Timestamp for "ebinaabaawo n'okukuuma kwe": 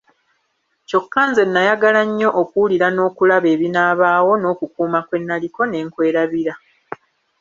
3.55-5.17